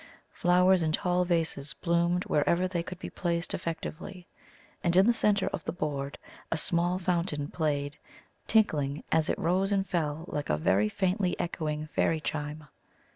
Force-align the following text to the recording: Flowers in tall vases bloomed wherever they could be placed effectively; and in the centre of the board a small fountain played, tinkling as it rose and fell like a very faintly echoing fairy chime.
Flowers 0.31 0.81
in 0.81 0.91
tall 0.93 1.25
vases 1.25 1.75
bloomed 1.75 2.23
wherever 2.25 2.67
they 2.67 2.81
could 2.81 2.97
be 2.97 3.11
placed 3.11 3.53
effectively; 3.53 4.25
and 4.83 4.95
in 4.97 5.05
the 5.05 5.13
centre 5.13 5.45
of 5.49 5.63
the 5.63 5.71
board 5.71 6.17
a 6.51 6.57
small 6.57 6.97
fountain 6.97 7.47
played, 7.47 7.99
tinkling 8.47 9.03
as 9.11 9.29
it 9.29 9.37
rose 9.37 9.71
and 9.71 9.85
fell 9.85 10.25
like 10.27 10.49
a 10.49 10.57
very 10.57 10.89
faintly 10.89 11.39
echoing 11.39 11.85
fairy 11.85 12.19
chime. 12.19 12.63